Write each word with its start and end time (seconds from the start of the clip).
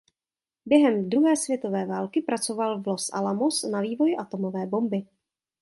Během 0.65 1.09
druhé 1.09 1.35
světové 1.37 1.85
války 1.85 2.21
pracoval 2.21 2.81
v 2.81 2.87
Los 2.87 3.09
Alamos 3.13 3.63
na 3.63 3.81
vývoji 3.81 4.17
atomové 4.17 4.65
bomby. 4.65 5.07